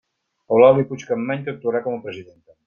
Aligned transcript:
Eulàlia 0.55 0.87
Puig 0.93 1.05
Campmany, 1.09 1.45
que 1.49 1.53
actuarà 1.57 1.83
com 1.89 1.99
a 1.99 2.03
presidenta. 2.09 2.49